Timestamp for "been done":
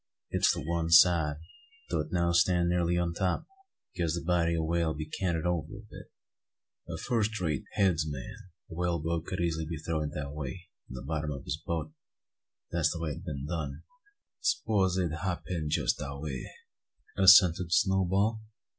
13.27-13.83